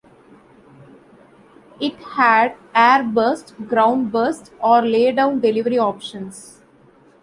[1.79, 6.63] It had air burst, ground burst or laydown delivery options.